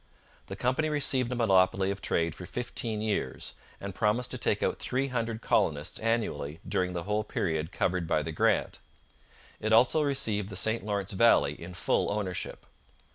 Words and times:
The 0.47 0.55
company 0.55 0.89
received 0.89 1.31
a 1.31 1.35
monopoly 1.35 1.91
of 1.91 2.01
trade 2.01 2.33
for 2.33 2.47
fifteen 2.47 3.01
years, 3.01 3.53
and 3.79 3.93
promised 3.93 4.31
to 4.31 4.39
take 4.39 4.63
out 4.63 4.79
three 4.79 5.09
hundred 5.09 5.41
colonists 5.43 5.99
annually 5.99 6.59
during 6.67 6.93
the 6.93 7.03
whole 7.03 7.23
period 7.23 7.71
covered 7.71 8.07
by 8.07 8.23
the 8.23 8.31
grant. 8.31 8.79
It 9.59 9.71
also 9.71 10.01
received 10.01 10.49
the 10.49 10.55
St 10.55 10.83
Lawrence 10.83 11.11
valley 11.11 11.53
in 11.53 11.75
full 11.75 12.09
ownership. 12.11 12.65